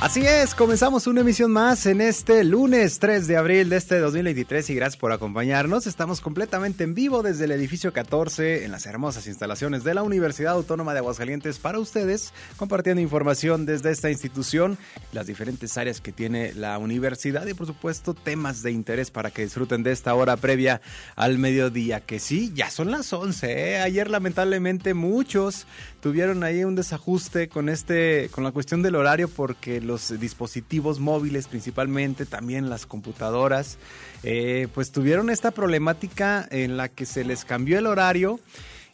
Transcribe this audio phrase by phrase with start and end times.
[0.00, 4.70] Así es, comenzamos una emisión más en este lunes 3 de abril de este 2023
[4.70, 5.88] y gracias por acompañarnos.
[5.88, 10.52] Estamos completamente en vivo desde el edificio 14 en las hermosas instalaciones de la Universidad
[10.52, 14.78] Autónoma de Aguascalientes para ustedes, compartiendo información desde esta institución,
[15.12, 19.42] las diferentes áreas que tiene la universidad y por supuesto temas de interés para que
[19.42, 20.80] disfruten de esta hora previa
[21.16, 23.72] al mediodía, que sí, ya son las 11.
[23.72, 23.80] ¿eh?
[23.80, 25.66] Ayer lamentablemente muchos
[26.00, 31.48] tuvieron ahí un desajuste con este con la cuestión del horario porque los dispositivos móviles
[31.48, 33.78] principalmente también las computadoras
[34.22, 38.38] eh, pues tuvieron esta problemática en la que se les cambió el horario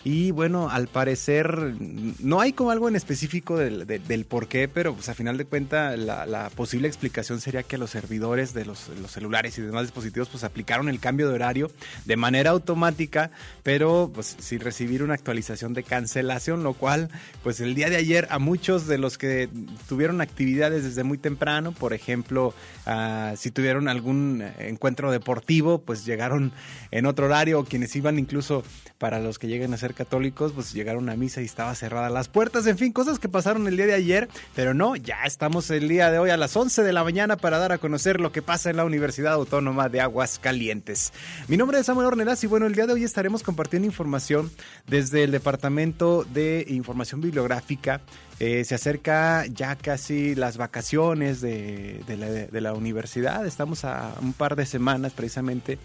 [0.05, 1.75] y bueno, al parecer
[2.21, 5.99] no hay como algo en específico del, por qué, pero pues a final de cuentas
[5.99, 10.91] la, posible explicación sería que los servidores de los, celulares y demás dispositivos pues aplicaron
[10.91, 11.71] el cambio de horario
[12.05, 13.31] de manera automática,
[13.63, 17.09] pero pues sin recibir una actualización de cancelación, lo cual
[17.43, 19.49] pues el día de ayer a muchos de los que
[19.89, 22.53] tuvieron actividades desde muy temprano, por ejemplo,
[22.85, 26.53] ah, si tuvieron algún encuentro deportivo, pues llegaron
[26.91, 28.65] en otro horario, o quienes iban incluso
[29.05, 32.29] para los que lleguen a ser católicos, pues llegaron a misa y estaba cerrada las
[32.29, 35.89] puertas, en fin, cosas que pasaron el día de ayer, pero no, ya estamos el
[35.91, 38.41] día de hoy a las 11 de la mañana para dar a conocer lo que
[38.41, 41.13] pasa en la Universidad Autónoma de Aguascalientes.
[41.49, 44.51] Mi nombre es Samuel Ornelas y bueno, el día de hoy estaremos compartiendo información
[44.87, 48.01] desde el Departamento de Información Bibliográfica.
[48.41, 52.03] Eh, se acerca ya casi las vacaciones de,
[52.53, 55.79] la, universidad, estamos a un par de semanas precisamente.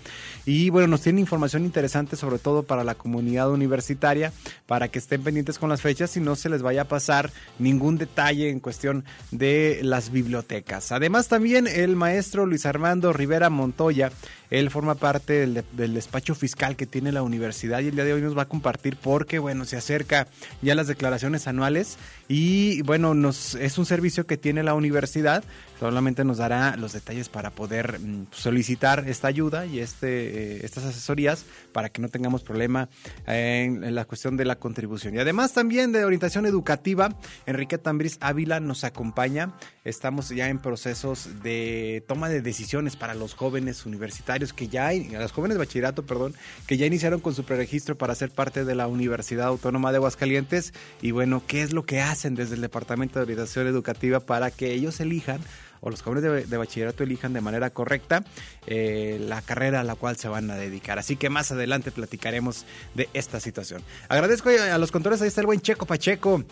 [0.45, 4.31] Y bueno, nos tiene información interesante sobre todo para la comunidad universitaria,
[4.65, 7.97] para que estén pendientes con las fechas y no se les vaya a pasar ningún
[7.97, 10.91] detalle en cuestión de las bibliotecas.
[10.91, 14.11] Además también el maestro Luis Armando Rivera Montoya
[14.49, 18.21] él forma parte del, despacho fiscal que tiene la universidad y el día de hoy
[18.21, 20.27] nos va a compartir porque, bueno, se acerca
[20.61, 25.43] ya las declaraciones anuales y, bueno, nos, es un servicio que tiene la universidad.
[25.79, 30.83] Solamente nos dará los detalles para poder mm, solicitar esta ayuda y este, eh, estas
[30.85, 32.89] asesorías para que no tengamos problema
[33.27, 35.15] en, en, la cuestión de la contribución.
[35.15, 37.09] Y además también de orientación educativa,
[37.45, 39.53] Enrique Tambris Ávila nos acompaña.
[39.83, 44.93] Estamos ya en procesos de toma de decisiones para los jóvenes universitarios que ya, a
[44.93, 46.33] los jóvenes de bachillerato, perdón,
[46.67, 50.73] que ya iniciaron con su preregistro para ser parte de la Universidad Autónoma de Aguascalientes.
[51.01, 54.73] Y bueno, ¿qué es lo que hacen desde el Departamento de Orientación Educativa para que
[54.73, 55.39] ellos elijan
[55.81, 58.23] o los jóvenes de, bachillerato elijan de manera correcta
[58.67, 60.99] eh, la carrera a la cual se van a dedicar.
[60.99, 63.81] Así que más adelante platicaremos de esta situación.
[64.09, 66.43] Agradezco a los controles, ahí está el buen Checo Pacheco,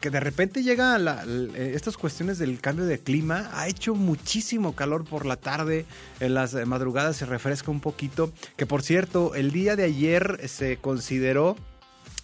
[0.00, 1.24] que de repente llega la,
[1.56, 3.50] estas cuestiones del cambio de clima.
[3.54, 5.86] Ha hecho muchísimo calor por la tarde,
[6.20, 10.76] en las madrugadas se refresca un poquito, que por cierto, el día de ayer se
[10.76, 11.56] consideró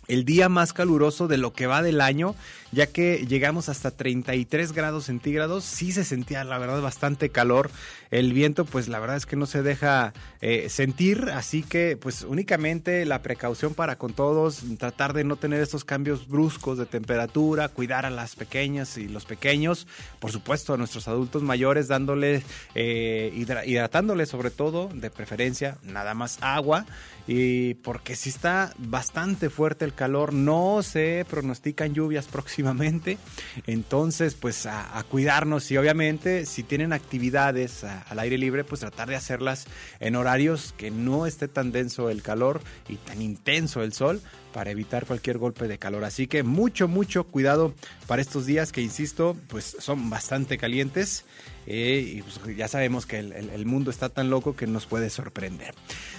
[0.08, 2.34] el día más caluroso de lo que va del año,
[2.72, 7.70] ya que llegamos hasta 33 grados centígrados, sí se sentía la verdad bastante calor,
[8.10, 12.22] el viento pues la verdad es que no se deja eh, sentir, así que pues
[12.22, 17.68] únicamente la precaución para con todos, tratar de no tener estos cambios bruscos de temperatura,
[17.68, 19.86] cuidar a las pequeñas y los pequeños,
[20.20, 23.32] por supuesto a nuestros adultos mayores dándoles, eh,
[23.66, 26.86] hidratándoles sobre todo, de preferencia, nada más agua,
[27.26, 33.18] y porque si está bastante fuerte el calor, no se pronostican lluvias próximamente,
[33.66, 39.16] entonces pues a, cuidarnos y obviamente si tienen actividades al aire libre, pues tratar de
[39.16, 39.66] hacerlas
[39.98, 44.22] en horarios que no esté tan denso el calor y tan intenso el sol
[44.58, 46.02] para evitar cualquier golpe de calor.
[46.02, 47.74] Así que mucho, mucho cuidado
[48.08, 51.24] para estos días que, insisto, pues son bastante calientes
[51.68, 55.76] eh, y pues ya sabemos que el, mundo está tan loco que nos puede sorprender.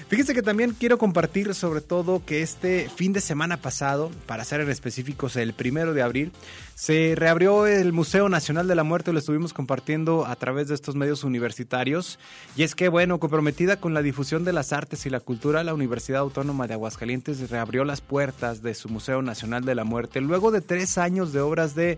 [0.08, 4.62] Fíjense que también quiero compartir sobre todo que este fin de semana pasado, para ser
[4.62, 6.32] en específicos el primero de abril,
[6.80, 10.96] se reabrió el Museo Nacional de la Muerte, lo estuvimos compartiendo a través de estos
[10.96, 12.20] medios universitarios.
[12.56, 15.74] Y es que, bueno, comprometida con la difusión de las artes y la cultura, la
[15.74, 20.52] Universidad Autónoma de Aguascalientes reabrió las puertas de su Museo Nacional de la Muerte luego
[20.52, 21.98] de tres años de obras de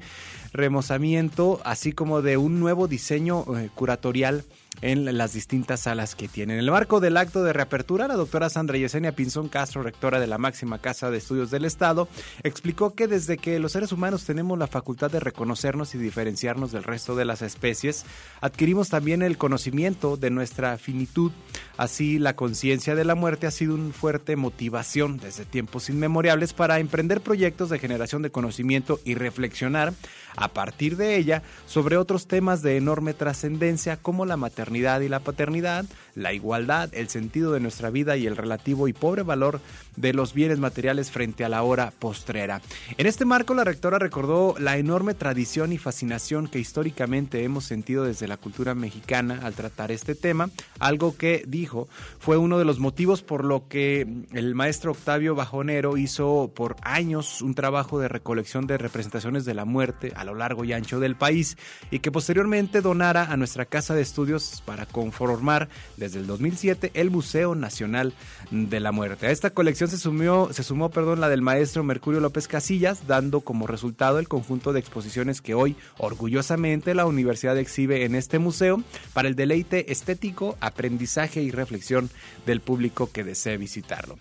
[0.51, 4.45] remozamiento, así como de un nuevo diseño eh, curatorial
[4.81, 6.57] en las distintas salas que tienen.
[6.57, 10.28] En el marco del acto de reapertura, la doctora Sandra Yesenia Pinzón Castro, rectora de
[10.28, 12.07] la máxima casa de estudios del Estado,
[12.44, 16.83] explicó que desde que los seres humanos tenemos la facultad de reconocernos y diferenciarnos del
[16.83, 18.06] resto de las especies,
[18.42, 21.31] adquirimos también el conocimiento de nuestra finitud.
[21.78, 26.80] Así, la conciencia de la muerte ha sido una fuerte motivación desde tiempos inmemorables para
[26.80, 29.94] emprender proyectos de generación de conocimiento y reflexionar
[30.36, 35.19] a partir de ella sobre otros temas de enorme trascendencia como la maternidad y la
[35.19, 35.86] paternidad,
[36.16, 39.62] la igualdad, el sentido de nuestra vida y el relativo y pobre valor
[39.95, 42.62] de los bienes materiales frente a la hora postrera.
[42.98, 48.06] En este marco, la rectora recordó la enorme tradición y fascinación que históricamente hemos sentido
[48.06, 50.50] desde la cultura mexicana al tratar este tema,
[50.80, 51.88] algo que dijo
[52.19, 57.42] fue uno de los motivos por lo que el maestro Octavio Bajonero hizo por años
[57.42, 61.15] un trabajo de recolección de representaciones de la muerte a lo largo y ancho del
[61.15, 61.57] país
[61.89, 67.12] y que posteriormente donara a nuestra casa de estudios para conformar desde el 2007 el
[67.12, 68.13] Museo Nacional
[68.51, 69.27] de la Muerte.
[69.27, 73.41] A esta colección se, sumió, se sumó perdón, la del maestro Mercurio López Casillas, dando
[73.41, 78.83] como resultado el conjunto de exposiciones que hoy orgullosamente la universidad exhibe en este museo
[79.13, 82.09] para el deleite estético, aprendizaje y reflexión
[82.45, 84.18] del público que desee visitarlo.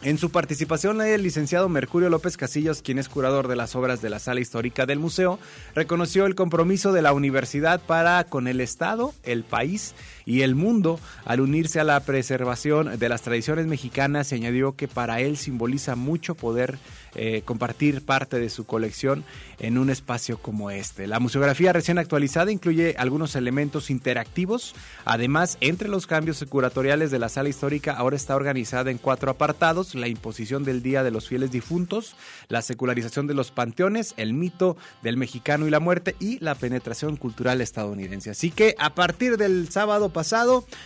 [0.04, 4.10] En su participación, el licenciado Mercurio López Casillos, quien es curador de las obras de
[4.10, 5.38] la sala histórica del museo,
[5.76, 9.94] reconoció el compromiso de la universidad para con el Estado, el país
[10.32, 14.88] y el mundo al unirse a la preservación de las tradiciones mexicanas y añadió que
[14.88, 16.80] para él simboliza mucho poder
[17.16, 19.26] eh, compartir parte de su colección
[19.60, 21.08] en un espacio como este.
[21.08, 24.74] La museografía recién actualizada incluye algunos elementos interactivos.
[25.04, 29.96] Además, entre los cambios curatoriales de la sala histórica, ahora está organizada en cuatro apartados:
[29.96, 32.16] la imposición del Día de los Fieles Difuntos,
[32.48, 37.18] la secularización de los panteones, el mito del mexicano y la muerte y la penetración
[37.18, 38.30] cultural estadounidense.
[38.30, 40.08] Así que a partir del sábado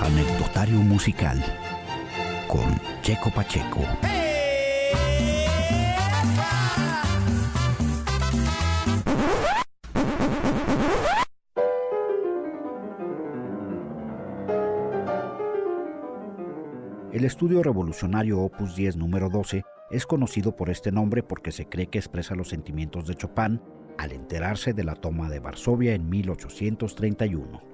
[0.00, 1.42] Anecdotario musical
[2.48, 3.84] con Checo Pacheco.
[17.14, 19.62] El estudio revolucionario Opus 10 número 12
[19.92, 23.60] es conocido por este nombre porque se cree que expresa los sentimientos de Chopin
[23.98, 27.73] al enterarse de la toma de Varsovia en 1831.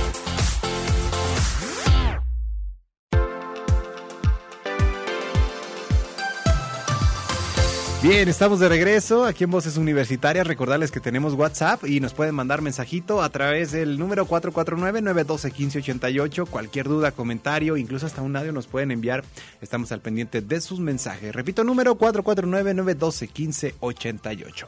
[8.11, 10.45] Bien, estamos de regreso aquí en Voces Universitarias.
[10.45, 16.45] Recordarles que tenemos WhatsApp y nos pueden mandar mensajito a través del número 449-912-1588.
[16.49, 19.23] Cualquier duda, comentario, incluso hasta un audio nos pueden enviar.
[19.61, 21.33] Estamos al pendiente de sus mensajes.
[21.33, 24.65] Repito, número 449-912-1588.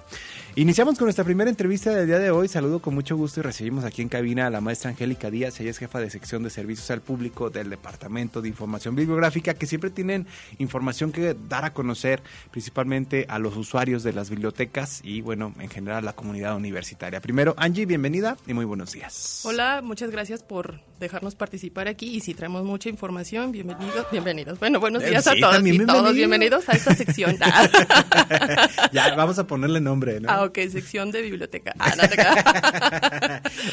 [0.55, 2.47] Iniciamos con nuestra primera entrevista del día de hoy.
[2.47, 5.59] Saludo con mucho gusto y recibimos aquí en cabina a la maestra Angélica Díaz.
[5.59, 9.65] Ella es jefa de sección de servicios al público del Departamento de Información Bibliográfica, que
[9.65, 10.27] siempre tienen
[10.59, 15.69] información que dar a conocer, principalmente a los usuarios de las bibliotecas y, bueno, en
[15.71, 17.19] general a la comunidad universitaria.
[17.19, 19.41] Primero, Angie, bienvenida y muy buenos días.
[19.45, 24.59] Hola, muchas gracias por dejarnos participar aquí y si traemos mucha información, bienvenidos, bienvenidos.
[24.59, 25.95] Bueno, buenos Eh, días sí, a todos y bienvenido.
[25.95, 27.37] todos bienvenidos a esta sección.
[28.91, 30.42] Ya, vamos a ponerle nombre, ¿no?
[30.43, 31.73] Ok, sección de biblioteca.
[31.79, 32.03] Ah, no.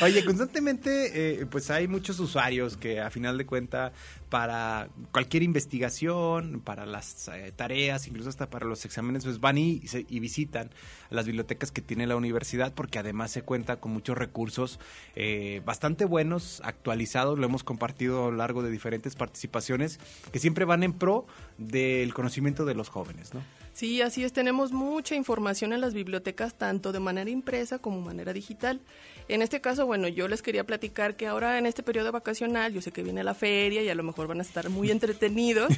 [0.04, 3.92] Oye, constantemente, eh, pues hay muchos usuarios que a final de cuenta
[4.28, 9.82] para cualquier investigación, para las eh, tareas, incluso hasta para los exámenes, pues van y,
[10.08, 10.70] y visitan
[11.10, 14.78] las bibliotecas que tiene la universidad porque además se cuenta con muchos recursos
[15.16, 19.98] eh, bastante buenos, actualizados, lo hemos compartido a lo largo de diferentes participaciones
[20.32, 21.26] que siempre van en pro
[21.58, 23.42] del conocimiento de los jóvenes, ¿no?
[23.72, 24.32] Sí, así es.
[24.32, 28.80] Tenemos mucha información en las bibliotecas, tanto de manera impresa como manera digital.
[29.28, 32.82] En este caso, bueno, yo les quería platicar que ahora en este periodo vacacional, yo
[32.82, 35.72] sé que viene la feria y a lo mejor van a estar muy entretenidos,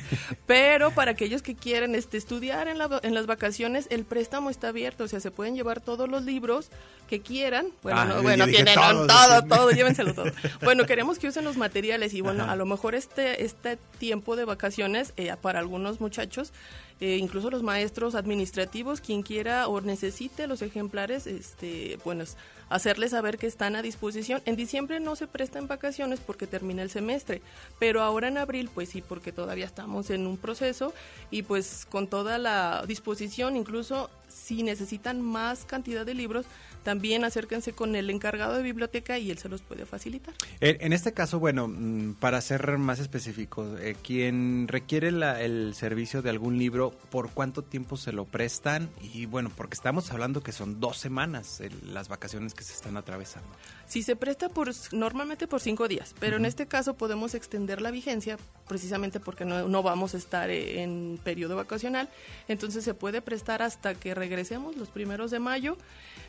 [0.47, 4.69] pero para aquellos que quieren este, estudiar en, la- en las vacaciones, el préstamo está
[4.69, 6.71] abierto, o sea, se pueden llevar todos los libros
[7.09, 7.67] que quieran.
[7.83, 9.49] Bueno, Ah, no, bueno, tienen todo, sí.
[9.49, 10.33] todo, llévenselo todo.
[10.63, 12.53] Bueno, queremos que usen los materiales y bueno, Ajá.
[12.53, 16.55] a lo mejor este, este tiempo de vacaciones eh, para algunos muchachos,
[17.03, 22.37] incluso los maestros administrativos, quien quiera o necesite los ejemplares, este, bueno, es
[22.69, 24.41] hacerles saber que están a disposición.
[24.47, 27.43] En diciembre no se prestan vacaciones porque termina el semestre,
[27.79, 30.95] pero ahora en abril, pues sí, porque todavía estamos en un proceso
[31.31, 36.47] y pues con toda la disposición, incluso si necesitan más cantidad de libros,
[36.83, 40.35] también acérquense con el encargado de biblioteca y él se los puede facilitar.
[40.61, 46.23] En, este caso, bueno, mm, para ser más específicos, eh, quien requiere la- el servicio
[46.23, 48.91] de algún libro, ¿por cuánto tiempo se lo prestan?
[49.01, 53.49] Y bueno, porque estamos hablando que son dos semanas las vacaciones que se están atravesando.
[53.93, 57.91] Si se presta por normalmente por cinco días, pero en este caso podemos extender la
[57.91, 62.09] vigencia precisamente porque no, no vamos a estar eh, en periodo vacacional,
[62.49, 65.77] entonces se puede prestar hasta que regresemos los primeros de mayo.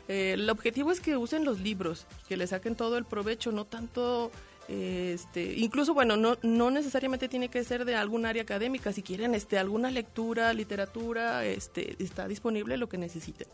[0.08, 3.64] Eh, el objetivo es que usen los libros, que le saquen todo el provecho, no
[3.64, 4.30] tanto
[4.68, 9.34] este, incluso bueno, no, no necesariamente tiene que ser de algún área académica, si quieren
[9.34, 13.46] este alguna lectura, literatura, este está disponible lo que necesiten.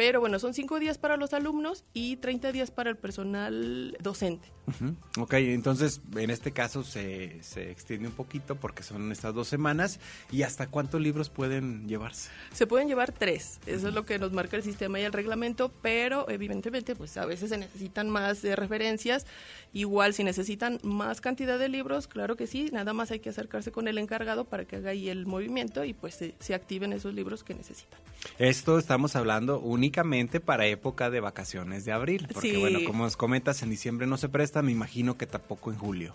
[0.00, 4.48] Pero bueno, son cinco días para los alumnos y 30 días para el personal docente.
[4.66, 4.96] Ujú.
[5.22, 10.00] Ok, entonces en este caso se, se extiende un poquito porque son estas dos semanas.
[10.32, 12.30] ¿Y hasta cuántos libros pueden llevarse?
[12.52, 15.70] Se pueden llevar tres, eso es lo que nos marca el sistema y el reglamento,
[15.82, 19.26] pero evidentemente pues a veces se necesitan más eh, referencias.
[19.74, 20.49] Igual si necesitan
[20.82, 24.44] más cantidad de libros, claro que sí, nada más hay que acercarse con el encargado
[24.44, 27.98] para que haga ahí el movimiento y pues se, se activen esos libros que necesitan.
[28.38, 32.26] Esto estamos hablando únicamente para época de vacaciones de abril.
[32.32, 32.56] Porque Sí.
[32.56, 36.14] bueno, como nos comentas, en diciembre no se presta, me imagino que tampoco en julio.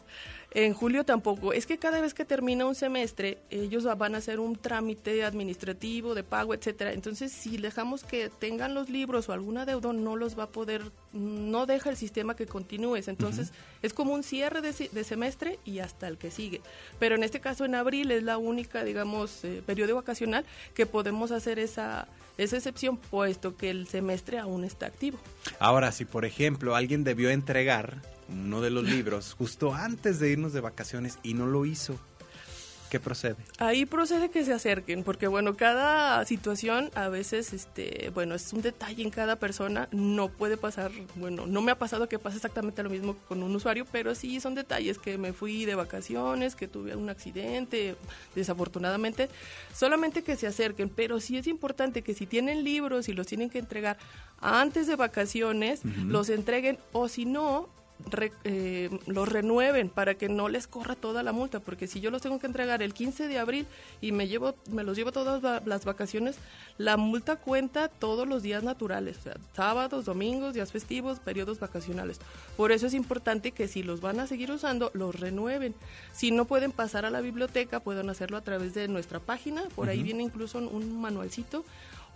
[0.55, 1.51] En julio tampoco.
[1.51, 6.15] Es que cada vez que termina un semestre, ellos van a hacer un trámite administrativo
[6.15, 6.93] de pago, etcétera.
[6.93, 10.93] Entonces, si dejamos que tengan los libros o algún adeudo, no los va a poder,
[11.11, 13.09] no deja el sistema que continúes.
[13.09, 16.61] Entonces, es como un cierre de semestre y hasta el que sigue.
[16.99, 21.31] Pero en este caso, en abril es la única, digamos, eh, periodo vacacional que podemos
[21.31, 25.19] hacer esa, esa excepción, puesto que el semestre aún está activo.
[25.59, 30.53] Ahora, si por ejemplo alguien debió entregar uno de los libros justo antes de irnos
[30.53, 31.99] de vacaciones y no lo hizo,
[32.89, 33.35] ¿Qué procede?
[33.57, 38.61] Ahí procede que se acerquen, porque bueno, cada situación a veces, este, bueno, es un
[38.61, 42.83] detalle en cada persona, no puede pasar, bueno, no me ha pasado que pase exactamente
[42.83, 46.67] lo mismo con un usuario, pero sí son detalles que me fui de vacaciones, que
[46.67, 47.95] tuve un accidente,
[48.35, 49.29] desafortunadamente,
[49.73, 53.49] solamente que se acerquen, pero sí es importante que si tienen libros y los tienen
[53.49, 53.97] que entregar
[54.39, 57.67] antes de vacaciones, los entreguen o si no,
[58.11, 62.11] re- eh, los renueven para que no les corra toda la multa, porque si yo
[62.11, 63.65] los tengo que entregar el 15 de abril
[64.01, 66.35] y me llevo me los llevo todas las vacaciones,
[66.77, 72.19] la multa cuenta todos los días naturales, o sea, sábados, domingos, días festivos, periodos vacacionales.
[72.57, 75.73] Por eso es importante que si los van a seguir usando, los renueven.
[76.13, 79.89] Si no pueden pasar a la biblioteca, pueden hacerlo a través de nuestra página, por
[79.89, 81.63] ahí viene incluso un manualcito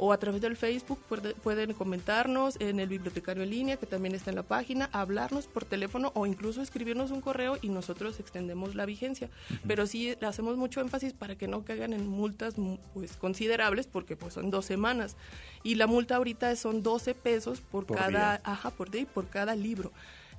[0.02, 4.16] o a través del Facebook puede- pueden comentarnos en el bibliotecario en línea que también
[4.16, 8.76] está en la página, hablarnos por teléfono o incluso escribirnos un correo y nosotros extendemos
[8.76, 9.30] la vigencia.
[9.68, 13.86] Pero sí le hacemos mucho énfasis para que no caigan en multas mu- pues considerables
[13.88, 15.18] porque pues son dos semanas
[15.64, 18.42] y la multa ahorita son 12 pesos por, Por cada día.
[18.46, 19.92] ajá, por día y por cada libro.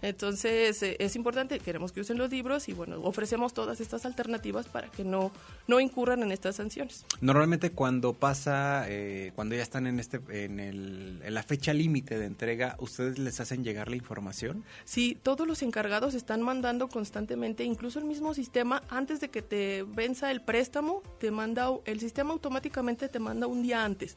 [0.02, 4.66] Entonces eh, es importante, queremos que usen los libros y bueno, ofrecemos todas estas alternativas
[4.66, 5.32] para que no,
[5.66, 7.04] no incurran en estas sanciones.
[7.20, 12.18] Normalmente cuando pasa, eh, cuando ya están en este, en, el, en la fecha límite
[12.18, 14.64] de entrega, ¿ustedes les hacen llegar la información?
[14.84, 19.82] Sí, todos los encargados están mandando constantemente, incluso el mismo sistema, antes de que te
[19.82, 24.16] venza el préstamo, te manda, el sistema automáticamente te manda un día antes.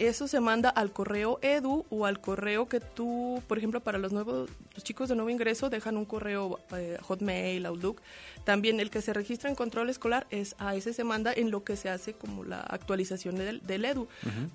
[0.00, 4.12] Eso se manda al correo edu o al correo que tú, por ejemplo, para los
[4.12, 8.00] nuevos, los chicos de nuevo ingreso dejan un correo eh, Hotmail, Outlook.
[8.44, 11.64] También el que se registra en control escolar es a ese se manda en lo
[11.64, 14.08] que se hace como la actualización del, del edu.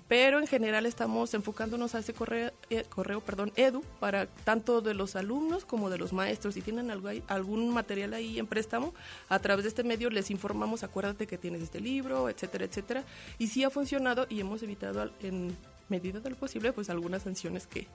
[0.08, 4.94] Pero en general estamos enfocándonos a ese correo, eh, correo, perdón, edu para tanto de
[4.94, 6.54] los alumnos como de los maestros.
[6.54, 8.92] Si tienen algo algún material ahí en préstamo,
[9.28, 13.04] a través de este medio les informamos, acuérdate que tienes este libro, etcétera, etcétera.
[13.38, 15.12] Y sí ha funcionado y hemos evitado al-
[15.88, 17.86] medida de posible pues algunas sanciones que,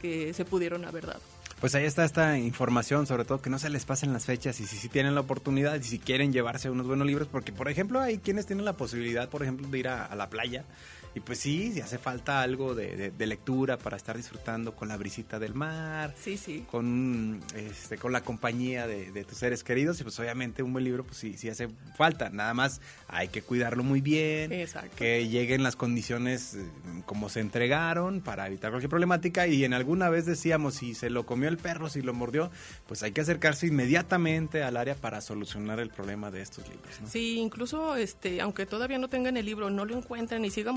[0.00, 1.20] que se pudieron haber dado.
[1.60, 4.66] Pues ahí está esta información, sobre todo que no se les pasen las fechas y
[4.66, 8.18] si, tienen la oportunidad y si quieren llevarse unos buenos libros, porque por ejemplo hay
[8.18, 10.64] quienes tienen la posibilidad, por ejemplo, de ir a la playa
[11.14, 14.88] y pues sí, si hace falta algo de, de- de lectura para estar disfrutando con
[14.88, 16.64] la brisita del mar, Sí, sí.
[16.70, 20.84] con, este, con la compañía de, de tus seres queridos y pues obviamente un buen
[20.84, 24.94] libro pues sí, sí hace falta, nada más hay que cuidarlo muy bien, Exacto.
[24.96, 26.64] que lleguen las condiciones eh,
[27.06, 31.26] como se entregaron para evitar cualquier problemática y en alguna vez decíamos si se lo
[31.26, 32.50] comió el perro, si lo mordió,
[32.86, 37.00] pues hay que acercarse inmediatamente al área para solucionar el problema de estos libros.
[37.00, 37.08] ¿no?
[37.08, 40.76] Sí, incluso este, aunque todavía no tengan el libro, no lo encuentren y sigan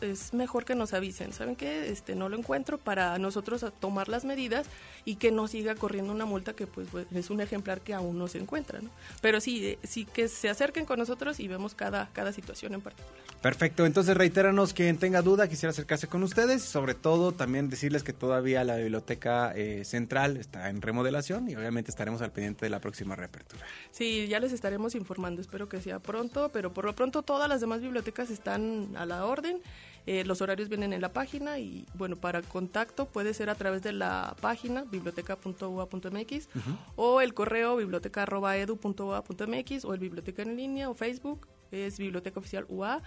[0.00, 1.32] es mejor que nos avisen.
[1.32, 1.88] ¿Saben qué?
[1.90, 4.66] Este, no lo encuentro para nosotros tomar las medidas
[5.04, 8.18] y que no siga corriendo una multa que pues pues, es un ejemplar que aún
[8.18, 8.90] no se encuentra, ¿no?
[9.20, 12.80] Pero sí, eh, sí que se acerquen con nosotros y vemos cada, cada situación en
[12.80, 13.12] particular.
[13.40, 18.12] Perfecto, entonces reitéranos quien tenga duda, quisiera acercarse con ustedes, sobre todo también decirles que
[18.12, 22.80] todavía la biblioteca eh, central está en remodelación y obviamente estaremos al pendiente de la
[22.80, 23.64] próxima reapertura.
[23.90, 27.60] Sí, ya les estaremos informando, espero que sea pronto, pero por lo pronto todas las
[27.60, 29.58] demás bibliotecas están a la orden,
[30.06, 33.82] eh, los horarios vienen en la página y bueno, para contacto puede ser a través
[33.82, 36.48] de la página biblioteca.ua.mx
[36.96, 43.00] o el correo biblioteca.edu.ua.mx o el biblioteca en línea o Facebook, es Biblioteca Oficial UA.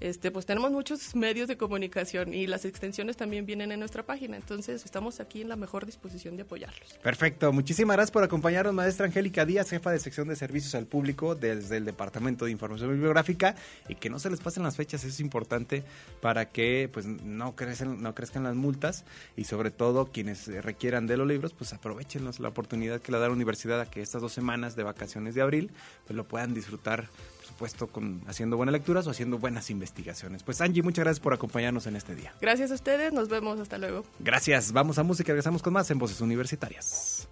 [0.00, 4.36] Este, pues tenemos muchos medios de comunicación y las extensiones también vienen en nuestra página,
[4.36, 6.94] entonces estamos aquí en la mejor disposición de apoyarlos.
[7.02, 11.34] Perfecto, muchísimas gracias por acompañarnos, maestra Angélica Díaz, jefa de sección de servicios al público
[11.34, 13.54] desde el Departamento de Información Bibliográfica.
[13.88, 15.84] Y que no se les pasen las fechas, es importante
[16.20, 19.04] para que pues no crecen, no crezcan las multas.
[19.36, 22.40] Y sobre todo quienes requieran de los libros, pues aprovechenlos.
[22.40, 25.42] La oportunidad que le da la universidad a que estas dos semanas de vacaciones de
[25.42, 25.70] abril
[26.06, 27.08] pues lo puedan disfrutar,
[27.54, 30.42] supuesto, con haciendo buenas lecturas o haciendo buenas investigaciones.
[30.42, 32.34] Pues Angie, muchas gracias por acompañarnos en este día.
[32.40, 34.04] Gracias a ustedes, nos vemos, hasta luego.
[34.18, 37.28] Gracias, vamos a música, regresamos con más en Voces Universitarias.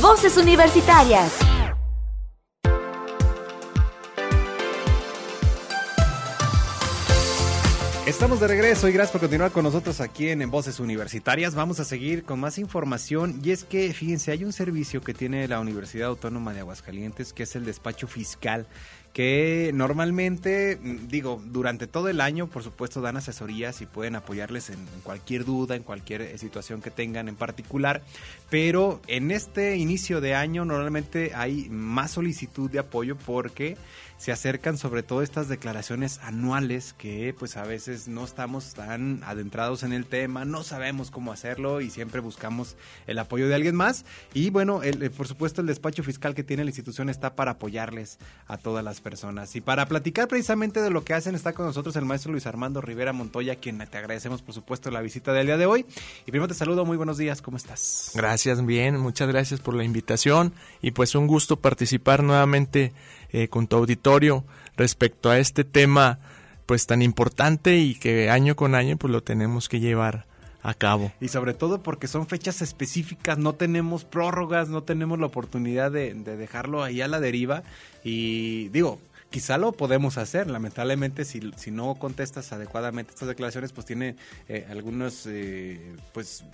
[0.00, 1.32] Voces Universitarias.
[8.06, 11.54] Estamos de regreso y gracias por continuar con nosotros aquí en, en, Voces Universitarias.
[11.54, 15.48] Vamos a seguir con más información y es que, fíjense, hay un servicio que tiene
[15.48, 18.66] la Universidad Autónoma de Aguascalientes que es el despacho fiscal
[19.14, 24.68] que normalmente, mm, digo, durante todo el año, por supuesto, dan asesorías y pueden apoyarles
[24.70, 28.02] en, cualquier duda, en cualquier eh, situación que tengan en particular,
[28.50, 33.76] pero en este inicio de año normalmente hay más solicitud de apoyo porque
[34.16, 39.82] se acercan sobre todo estas declaraciones anuales que pues a veces no estamos tan adentrados
[39.82, 44.04] en el tema, no sabemos cómo hacerlo y siempre buscamos el apoyo de alguien más.
[44.32, 47.52] Y bueno, el- el- por supuesto el despacho fiscal que tiene la institución está para
[47.52, 49.54] apoyarles a todas las personas.
[49.54, 52.80] Y para platicar precisamente de lo que hacen está con nosotros el maestro Luis Armando
[52.80, 55.86] Rivera Montoya, quien te agradecemos por supuesto la visita del día de hoy.
[56.26, 58.10] Y primero te saludo, muy buenos días, ¿cómo estás?
[58.14, 60.52] Gracias, bien, muchas gracias por la invitación.
[60.82, 62.92] Y pues un gusto participar nuevamente
[63.30, 64.44] eh, con tu auditorio
[64.76, 66.18] respecto a este tema
[66.66, 70.26] pues tan importante y que año con año pues lo tenemos que llevar
[70.64, 71.12] a cabo.
[71.20, 76.14] Y sobre todo porque son fechas específicas, no tenemos prórrogas, no tenemos la oportunidad de,
[76.14, 77.62] de dejarlo ahí a la deriva.
[78.02, 78.98] Y digo,
[79.34, 84.16] quizá lo podemos hacer, lamentablemente si, si no contestas adecuadamente estas declaraciones, pues tiene
[84.48, 86.44] eh, algunos, eh, pues,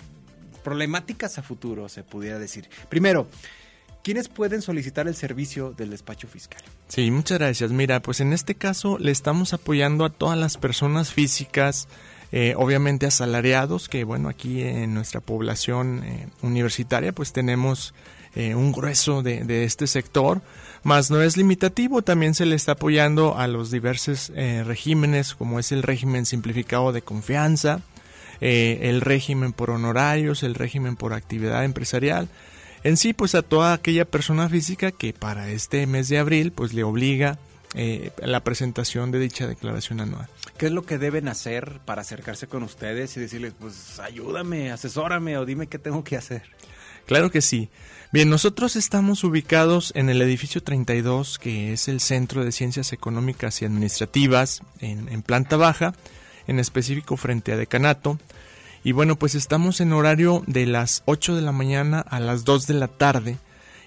[0.65, 2.69] problemáticas a futuro, se pudiera decir.
[2.89, 3.29] Primero,
[4.03, 6.63] ¿quiénes pueden solicitar el servicio del despacho fiscal?
[6.89, 7.71] Sí, muchas gracias.
[7.71, 11.87] Mira, pues en este caso le estamos apoyando a todas las personas físicas,
[12.33, 17.95] eh, obviamente asalariados, que bueno, aquí en nuestra población eh, universitaria pues tenemos
[18.37, 20.41] eh, un grueso de, de este sector,
[20.85, 25.59] más no es limitativo, también se le está apoyando a los diversos eh, regímenes, como
[25.59, 27.81] es el régimen simplificado de confianza,
[28.41, 32.29] eh, el régimen por honorarios, el régimen por actividad empresarial,
[32.85, 36.73] en sí pues a toda aquella persona física que para este mes de abril pues
[36.73, 37.37] le obliga
[37.75, 40.29] eh, la presentación de dicha declaración anual.
[40.59, 45.39] ¿Qué es lo que deben hacer para acercarse con ustedes y decirles, pues ayúdame, asesórame
[45.39, 46.43] o dime qué tengo que hacer?
[47.07, 47.69] Claro que sí.
[48.13, 53.63] Bien, nosotros estamos ubicados en el edificio 32, que es el Centro de Ciencias Económicas
[53.63, 55.95] y Administrativas, en, en planta baja,
[56.49, 58.19] en específico frente a Decanato.
[58.83, 62.67] Y bueno, pues estamos en horario de las 8 de la mañana a las 2
[62.67, 63.39] de la tarde.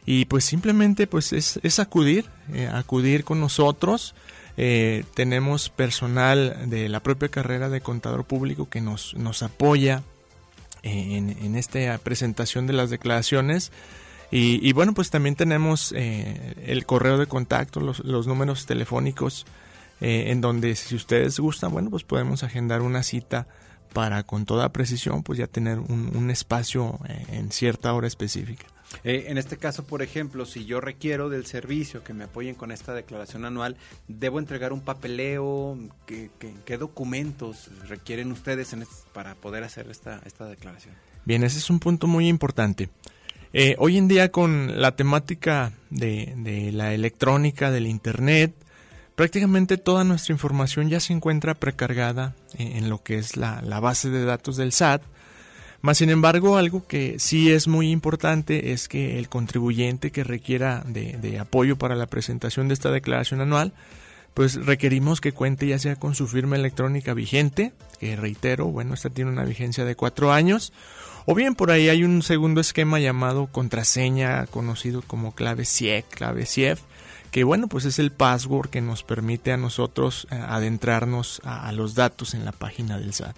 [0.05, 4.15] Y pues simplemente pues es, acudir, eh, acudir con nosotros.
[4.57, 10.03] Eh, tenemos personal de la propia carrera de contador público que nos, nos apoya
[10.83, 13.71] en, en esta presentación de las declaraciones.
[14.35, 19.45] Y, bueno, pues también tenemos eh, el correo de contacto, los, números telefónicos,
[20.01, 23.45] en donde si ustedes gustan, bueno, pues podemos agendar una cita
[23.93, 26.99] para con toda precisión, pues ya tener un, espacio
[27.31, 28.65] en cierta hora específica.
[29.03, 32.71] Eh, en este caso, por ejemplo, si yo requiero del servicio que me apoyen con
[32.71, 33.75] esta declaración anual,
[34.07, 35.77] ¿debo entregar un papeleo?
[36.05, 40.93] ¿Qué, qué- qué documentos requieren ustedes en es- para poder hacer esta, esta declaración?
[41.25, 42.89] Bien, ese es un punto muy importante.
[43.53, 48.53] Eh, hoy en día con la temática de, de la electrónica, del Internet,
[49.15, 54.09] prácticamente toda nuestra información ya se encuentra precargada en, en lo que es la base
[54.09, 55.03] de datos del SAT.
[55.83, 60.81] Más sin embargo, algo que sí es muy importante es que el contribuyente que requiera
[60.87, 63.73] de, apoyo para la presentación de esta declaración anual,
[64.33, 69.09] pues requerimos que cuente ya sea con su firma electrónica vigente, que reitero, bueno, esta
[69.09, 70.71] tiene una vigencia de cuatro años,
[71.25, 76.45] o bien por ahí hay un segundo esquema llamado contraseña, conocido como clave CIEC, clave
[76.45, 76.79] CIEF,
[77.29, 81.93] que bueno, pues es el password que nos permite a nosotros eh, adentrarnos a los
[81.93, 83.35] datos en la página del SAT.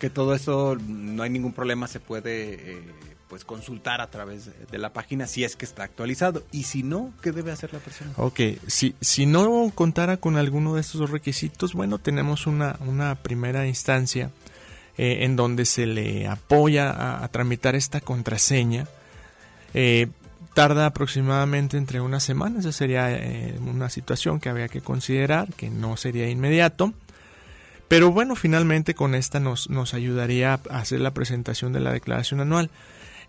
[0.00, 2.82] Que todo eso, no hay ningún problema, se puede eh,
[3.28, 6.42] pues consultar a través de, la página si es que está actualizado.
[6.50, 8.10] Y si no, ¿qué debe hacer la persona?
[8.16, 13.68] Ok, si, si no contara con alguno de estos requisitos, bueno, tenemos una, una primera
[13.68, 14.32] instancia
[14.98, 18.86] eh, en donde se le apoya a, tramitar esta contraseña.
[19.72, 20.08] Eh,
[20.52, 25.70] tarda aproximadamente entre unas semanas, esa sería eh, una situación que había que considerar, que
[25.70, 26.92] no sería inmediato.
[27.90, 32.38] Pero bueno, finalmente con esta nos, nos ayudaría a hacer la presentación de la declaración
[32.38, 32.70] anual.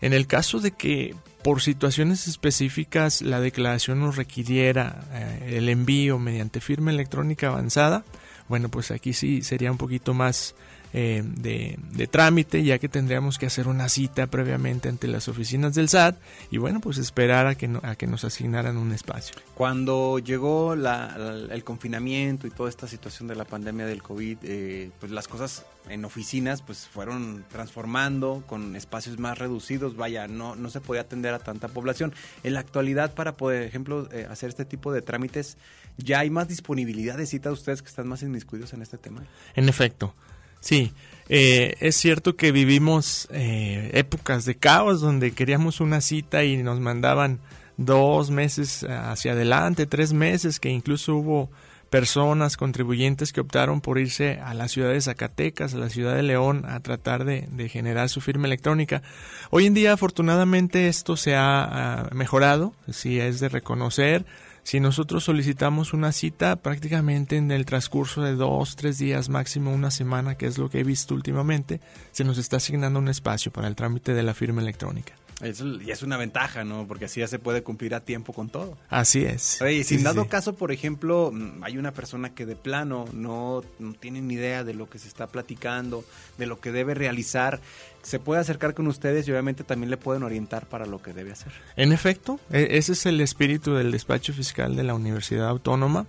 [0.01, 6.19] En el caso de que por situaciones específicas la declaración nos requiriera eh, el envío
[6.19, 8.03] mediante firma electrónica avanzada,
[8.49, 10.53] bueno, pues aquí sí sería un poquito más
[10.93, 15.73] eh, de, de, trámite, ya que tendríamos que hacer una cita previamente ante las oficinas
[15.73, 16.17] del SAT
[16.51, 19.35] y bueno, pues esperar a que, no, a que nos asignaran un espacio.
[19.55, 24.37] Cuando llegó la, la, el confinamiento y toda esta situación de la pandemia del COVID,
[24.43, 30.55] eh, pues las cosas en oficinas pues fueron transformando con espacios más reducidos, vaya, no,
[30.55, 32.13] no se podía atender a tanta población.
[32.43, 35.57] En la actualidad, para, por ejemplo, eh, hacer este tipo de trámites,
[35.97, 39.23] ¿ya hay más disponibilidad de cita ustedes que están más inmiscuidos en este tema?
[39.55, 40.13] En efecto.
[40.61, 40.93] Sí,
[41.27, 46.79] eh, es cierto que vivimos eh, épocas de caos donde queríamos una cita y nos
[46.79, 47.39] mandaban
[47.75, 51.49] dos meses hacia adelante, tres meses, que incluso hubo
[51.91, 56.23] personas, contribuyentes que optaron por irse a la ciudad de Zacatecas, a la ciudad de
[56.23, 59.03] León, a tratar de, generar su firma electrónica.
[59.49, 64.25] Hoy en día, afortunadamente, esto se ha uh, mejorado, sí es de reconocer.
[64.63, 69.91] Si nosotros solicitamos una cita prácticamente en el transcurso de dos, tres días, máximo una
[69.91, 73.67] semana, que es lo que he visto últimamente, se nos está asignando un espacio para
[73.67, 75.13] el trámite de la firma electrónica.
[75.41, 76.87] Eso ya es una ventaja, ¿no?
[76.87, 78.77] Porque así ya se puede cumplir a tiempo con todo.
[78.89, 79.61] Así es.
[79.61, 80.29] Oye, sin sí, dado sí.
[80.29, 84.73] caso, por ejemplo, hay una persona que de plano no, no tiene ni idea de
[84.73, 86.05] lo que se está platicando,
[86.37, 87.59] de lo que debe realizar,
[88.03, 91.31] se puede acercar con ustedes y obviamente también le pueden orientar para lo que debe
[91.31, 91.51] hacer.
[91.75, 96.05] En efecto, ese es el espíritu del despacho fiscal de la Universidad Autónoma.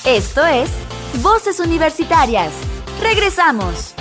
[0.05, 0.69] Esto es
[1.21, 2.53] Voces Universitarias.
[3.01, 3.93] Regresamos.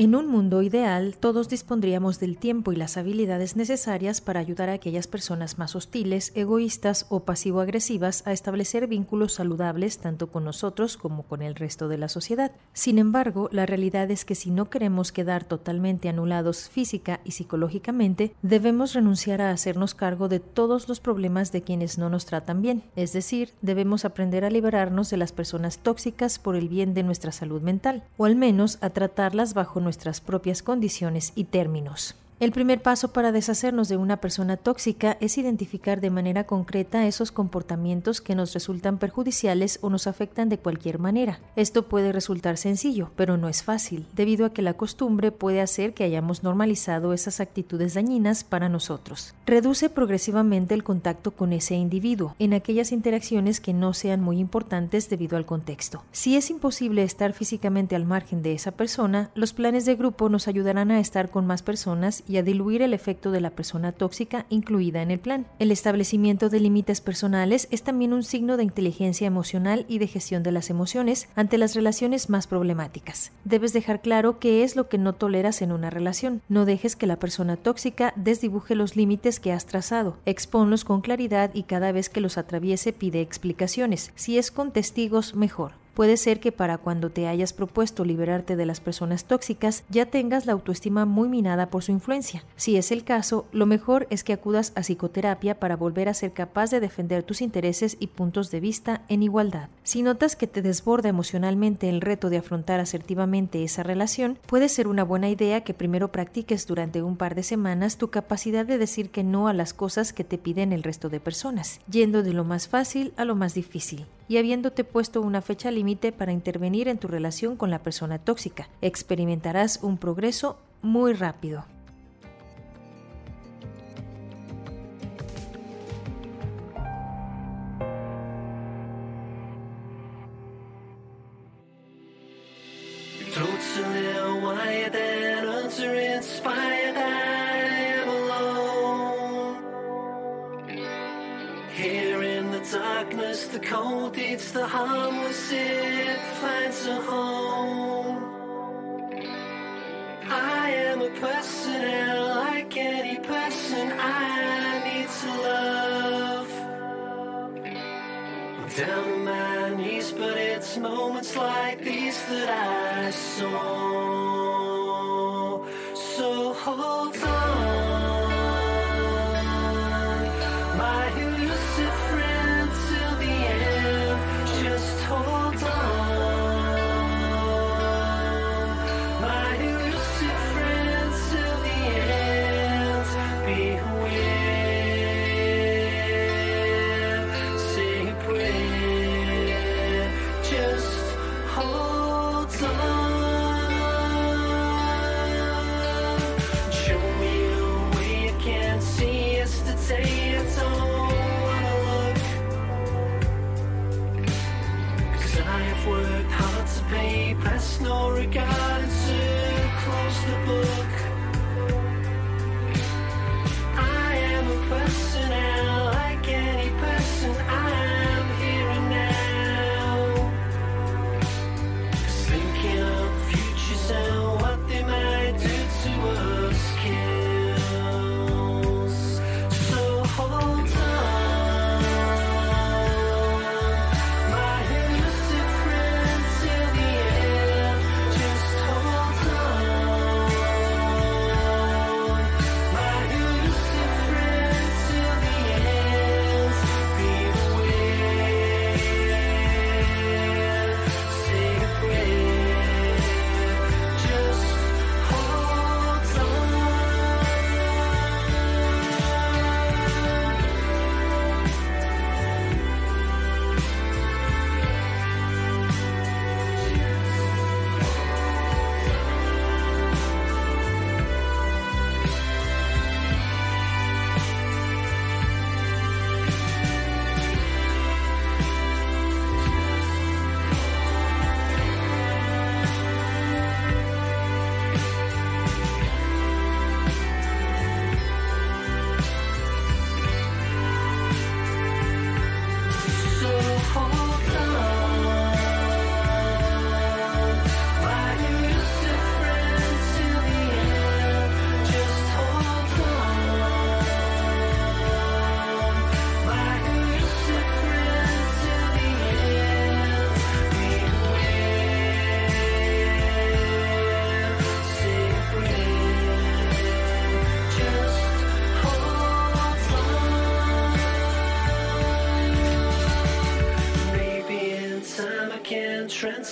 [0.00, 4.72] En un mundo ideal, todos dispondríamos del tiempo y las habilidades necesarias para ayudar a
[4.72, 11.24] aquellas personas más hostiles, egoístas o pasivo-agresivas a establecer vínculos saludables tanto con nosotros como
[11.24, 12.50] con el resto de la sociedad.
[12.72, 18.34] Sin embargo, la realidad es que si no queremos quedar totalmente anulados física y psicológicamente,
[18.40, 22.84] debemos renunciar a hacernos cargo de todos los problemas de quienes no nos tratan bien.
[22.96, 27.32] Es decir, debemos aprender a liberarnos de las personas tóxicas por el bien de nuestra
[27.32, 32.14] salud mental, o al menos a tratarlas bajo nuestra nuestras propias condiciones y términos.
[32.40, 37.32] El primer paso para deshacernos de una persona tóxica es identificar de manera concreta esos
[37.32, 41.38] comportamientos que nos resultan perjudiciales o nos afectan de cualquier manera.
[41.54, 45.92] Esto puede resultar sencillo, pero no es fácil, debido a que la costumbre puede hacer
[45.92, 49.34] que hayamos normalizado esas actitudes dañinas para nosotros.
[49.44, 55.10] Reduce progresivamente el contacto con ese individuo en aquellas interacciones que no sean muy importantes
[55.10, 56.04] debido al contexto.
[56.10, 60.48] Si es imposible estar físicamente al margen de esa persona, los planes de grupo nos
[60.48, 64.46] ayudarán a estar con más personas y a diluir el efecto de la persona tóxica
[64.50, 65.46] incluida en el plan.
[65.58, 70.44] El establecimiento de límites personales es también un signo de inteligencia emocional y de gestión
[70.44, 73.32] de las emociones ante las relaciones más problemáticas.
[73.44, 76.40] Debes dejar claro qué es lo que no toleras en una relación.
[76.48, 80.16] No dejes que la persona tóxica desdibuje los límites que has trazado.
[80.24, 84.12] Exponlos con claridad y cada vez que los atraviese pide explicaciones.
[84.14, 85.79] Si es con testigos, mejor.
[85.94, 90.46] Puede ser que para cuando te hayas propuesto liberarte de las personas tóxicas ya tengas
[90.46, 92.44] la autoestima muy minada por su influencia.
[92.56, 96.32] Si es el caso, lo mejor es que acudas a psicoterapia para volver a ser
[96.32, 99.68] capaz de defender tus intereses y puntos de vista en igualdad.
[99.82, 104.86] Si notas que te desborda emocionalmente el reto de afrontar asertivamente esa relación, puede ser
[104.86, 109.10] una buena idea que primero practiques durante un par de semanas tu capacidad de decir
[109.10, 112.44] que no a las cosas que te piden el resto de personas, yendo de lo
[112.44, 116.98] más fácil a lo más difícil y habiéndote puesto una fecha límite para intervenir en
[116.98, 118.68] tu relación con la persona tóxica.
[118.80, 121.64] Experimentarás un progreso muy rápido.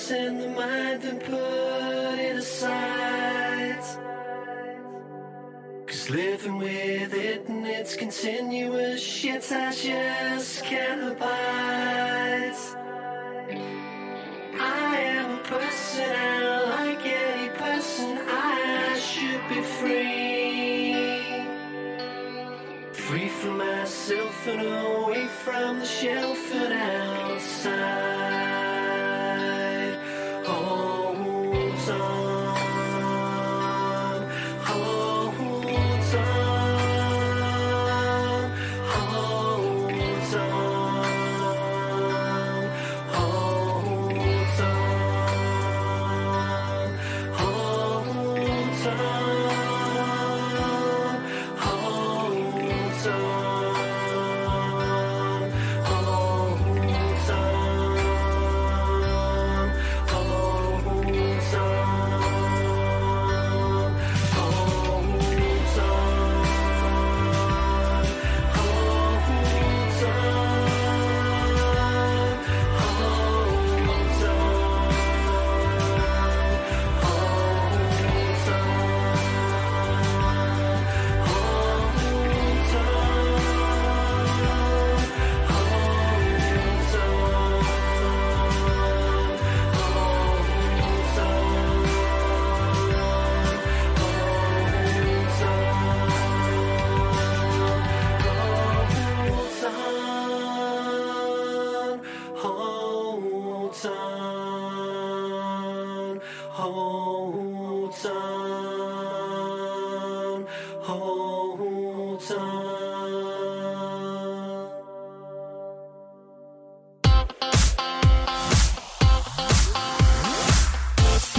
[0.08, 3.84] Transcend the mind and put it aside.
[5.86, 12.56] Cause living with it and its continuous shit I just can't abide.
[14.60, 20.94] I am a person like any person I should be free.
[22.92, 28.37] Free from myself and away from the shelf and outside.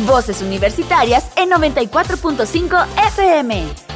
[0.10, 3.89] Voces Universitarias en 94.5 FM.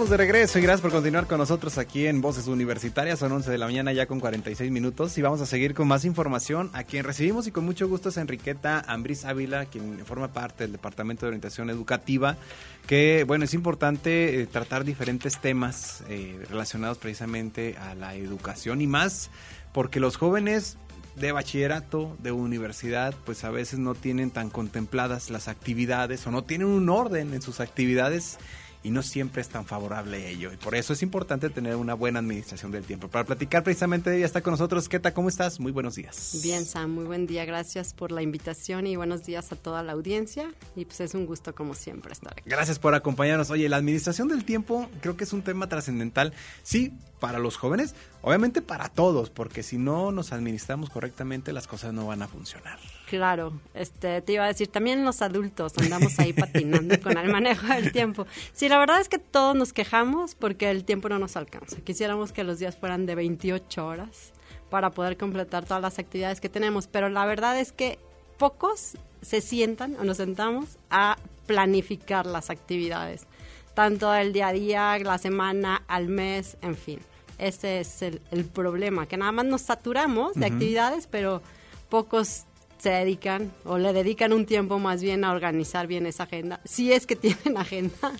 [0.00, 3.18] Estamos de regreso y gracias por continuar con nosotros aquí en Voces Universitarias.
[3.18, 6.06] Son 11 de la mañana ya con 46 minutos y vamos a seguir con más
[6.06, 6.70] información.
[6.72, 10.72] A quien recibimos y con mucho gusto es Enriqueta Ambris Ávila, quien forma parte del
[10.72, 12.38] Departamento de Orientación Educativa,
[12.86, 18.86] que bueno, es importante eh, tratar diferentes temas eh, relacionados precisamente a la educación y
[18.86, 19.30] más
[19.74, 20.78] porque los jóvenes
[21.16, 26.42] de bachillerato, de universidad, pues a veces no tienen tan contempladas las actividades o no
[26.42, 28.38] tienen un orden en sus actividades
[28.82, 30.52] y no siempre es tan favorable ello.
[30.52, 33.08] Y por eso es importante tener una buena administración del tiempo.
[33.08, 34.88] Para platicar precisamente de ella está con nosotros.
[34.88, 35.60] Keta, ¿cómo estás?
[35.60, 36.40] Muy buenos días.
[36.42, 37.44] Bien, Sam, muy buen día.
[37.44, 40.52] Gracias por la invitación y buenos días a toda la audiencia.
[40.76, 42.48] Y pues es un gusto, como siempre, estar aquí.
[42.48, 43.50] Gracias por acompañarnos.
[43.50, 46.32] Oye, la administración del tiempo creo que es un tema trascendental.
[46.62, 51.92] Sí, para los jóvenes, obviamente para todos, porque si no nos administramos correctamente, las cosas
[51.92, 52.78] no van a funcionar.
[53.10, 57.66] Claro, este, te iba a decir, también los adultos andamos ahí patinando con el manejo
[57.66, 58.24] del tiempo.
[58.52, 61.78] Sí, la verdad es que todos nos quejamos porque el tiempo no nos alcanza.
[61.78, 64.30] Quisiéramos que los días fueran de 28 horas
[64.70, 67.98] para poder completar todas las actividades que tenemos, pero la verdad es que
[68.38, 73.26] pocos se sientan o nos sentamos a planificar las actividades,
[73.74, 77.00] tanto el día a día, la semana, al mes, en fin.
[77.38, 81.42] Ese es el, el problema, que nada más nos saturamos de actividades, pero
[81.88, 82.44] pocos
[82.80, 86.92] se dedican o le dedican un tiempo más bien a organizar bien esa agenda, si
[86.92, 87.94] es que tienen agenda.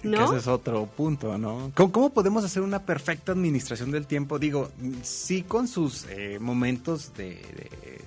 [0.00, 0.24] Que ¿No?
[0.24, 1.72] ese es otro punto, ¿no?
[1.74, 4.38] ¿Cómo, cómo podemos hacer una perfecta administración del tiempo?
[4.38, 4.70] Digo,
[5.02, 7.98] sí con sus eh, momentos de, de-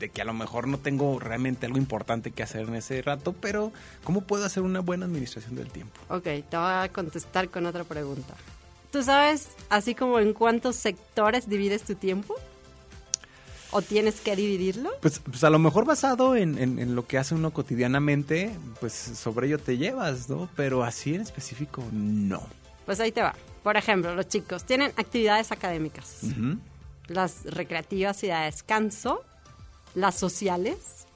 [0.00, 3.32] de que a lo mejor no tengo realmente algo importante que hacer en ese rato,
[3.40, 3.70] pero
[4.02, 5.92] ¿cómo puedo hacer una buena administración del tiempo?
[6.08, 8.34] Ok, te voy a contestar con otra pregunta.
[8.90, 12.34] ¿Tú sabes así como en cuántos sectores divides tu tiempo?
[13.72, 14.90] ¿O tienes que dividirlo?
[15.00, 18.50] Pues, pues a lo mejor basado en, en- en lo que hace uno cotidianamente,
[18.80, 20.48] pues sobre ello te llevas, ¿no?
[20.56, 22.42] Pero así en específico, no.
[22.86, 23.34] Pues ahí te va.
[23.62, 26.16] Por ejemplo, los chicos tienen actividades académicas,
[27.06, 29.22] las recreativas y de descanso,
[29.94, 31.06] las sociales,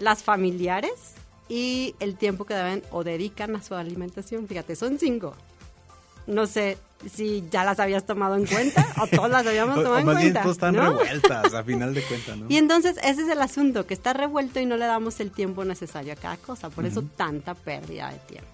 [0.00, 0.92] las familiares
[1.48, 4.48] y el tiempo que deben o dedican a su alimentación.
[4.48, 5.34] Fíjate, son cinco.
[6.26, 6.78] No sé
[7.10, 10.16] si ya las habías tomado en cuenta o todas las habíamos tomado o en más
[10.16, 10.42] bien cuenta.
[10.42, 10.98] todos están ¿no?
[10.98, 12.46] revueltas a final de cuentas, ¿no?
[12.48, 15.64] Y entonces ese es el asunto, que está revuelto y no le damos el tiempo
[15.64, 16.70] necesario a cada cosa.
[16.70, 18.48] Por eso tanta pérdida de tiempo.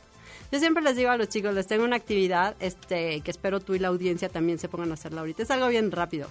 [0.52, 3.74] Yo siempre les digo a los chicos, les tengo una actividad este, que espero tú
[3.74, 5.44] y la audiencia también se pongan a hacerla ahorita.
[5.44, 6.28] Es algo bien rápido,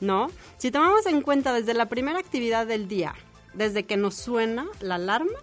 [0.00, 0.30] ¿no?
[0.58, 3.14] Si tomamos en cuenta desde la primera actividad del día,
[3.54, 5.38] desde que nos suena la alarma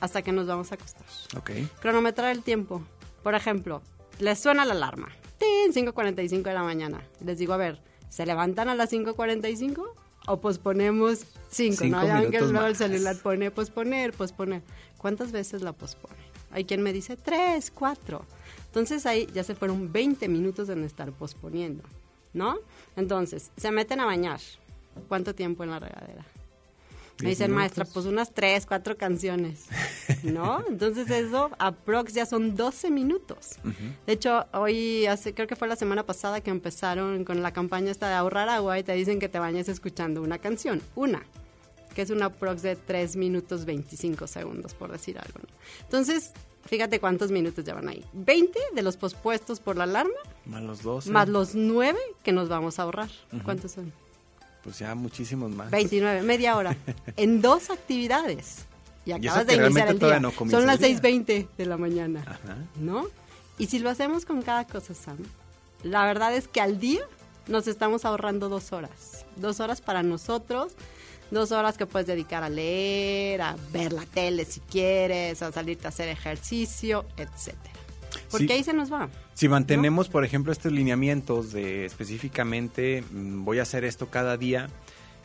[0.00, 1.06] hasta que nos vamos a acostar.
[1.36, 1.50] Ok.
[1.80, 2.82] Cronometrar el tiempo.
[3.22, 3.80] Por ejemplo,
[4.18, 5.08] les suena la alarma.
[5.38, 5.72] ¡Tin!
[5.72, 7.02] 5.45 de la mañana.
[7.24, 9.84] Les digo, a ver, ¿se levantan a las 5.45
[10.28, 11.76] o posponemos 5?
[11.82, 12.06] Cinco ¿no?
[12.06, 14.62] Ya ven que luego el celular pone posponer, posponer.
[14.98, 16.14] ¿Cuántas veces la pospone?
[16.50, 18.24] Hay quien me dice 3, 4.
[18.66, 21.82] Entonces ahí ya se fueron 20 minutos en estar posponiendo,
[22.32, 22.56] ¿no?
[22.96, 24.40] Entonces, se meten a bañar.
[25.08, 26.24] ¿Cuánto tiempo en la regadera?
[27.22, 29.64] Me dicen, maestra, pues unas tres, cuatro canciones,
[30.22, 30.62] ¿no?
[30.68, 33.56] Entonces eso, aprox ya son 12 minutos.
[34.06, 37.90] De hecho, hoy, hace, creo que fue la semana pasada que empezaron con la campaña
[37.90, 41.22] esta de ahorrar agua y te dicen que te bañes escuchando una canción, una,
[41.94, 45.48] que es una aprox de 3 minutos 25 segundos, por decir algo, ¿no?
[45.84, 46.32] Entonces,
[46.66, 48.04] fíjate cuántos minutos llevan ahí.
[48.12, 50.12] 20 de los pospuestos por la alarma,
[50.44, 51.06] Más los dos.
[51.06, 53.08] más los 9 que nos vamos a ahorrar.
[53.42, 53.90] ¿Cuántos son?
[54.66, 55.70] Pues ya muchísimos más.
[55.70, 56.76] 29, media hora,
[57.16, 58.64] en dos actividades.
[59.04, 60.18] Y acabas que de iniciar el día.
[60.18, 61.10] no Son las el día.
[61.24, 62.56] 6.20 de la mañana, Ajá.
[62.74, 63.06] ¿no?
[63.58, 65.18] Y si lo hacemos con cada cosa, Sam,
[65.84, 67.02] la verdad es que al día
[67.46, 69.24] nos estamos ahorrando dos horas.
[69.36, 70.72] Dos horas para nosotros,
[71.30, 75.86] dos horas que puedes dedicar a leer, a ver la tele si quieres, a salirte
[75.86, 77.75] a hacer ejercicio, etcétera.
[78.30, 79.08] Porque ahí se nos va.
[79.34, 84.68] Si mantenemos, por ejemplo, estos lineamientos de específicamente mm, voy a hacer esto cada día,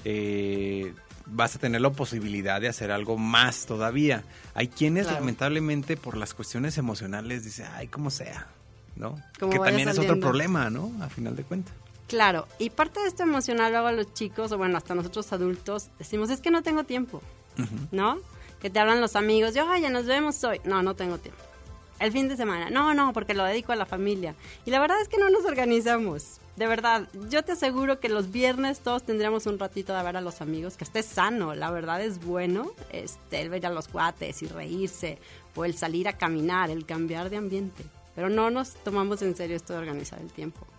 [0.05, 0.93] eh,
[1.25, 4.23] vas a tener la posibilidad de hacer algo más todavía.
[4.53, 5.19] Hay quienes Claro.
[5.19, 8.47] lamentablemente por las cuestiones emocionales dicen, ay, como sea,
[8.95, 9.21] ¿no?
[9.39, 10.91] Como que también es otro problema, ¿no?
[11.01, 11.73] A final de cuentas.
[12.07, 15.89] Claro, y parte de esto emocional luego a los chicos, o bueno, hasta nosotros adultos,
[15.97, 17.21] decimos, es que no tengo tiempo,
[17.91, 18.17] ¿no?
[18.59, 20.59] Que te hablan los amigos, yo, oye, nos vemos hoy.
[20.65, 21.41] No, no tengo tiempo.
[22.01, 24.33] El fin de semana, no, no, porque lo dedico a la familia.
[24.65, 26.39] Y la verdad es que no nos organizamos.
[26.55, 30.21] De verdad, yo te aseguro que los viernes todos tendremos un ratito de ver a
[30.21, 34.41] los amigos, que esté sano, la verdad es bueno, este, el ver a los cuates
[34.41, 35.19] y reírse,
[35.55, 37.83] o el salir a caminar, el cambiar de ambiente.
[38.15, 40.70] pero no nos tomamos en serio esto de organizar el tiempo.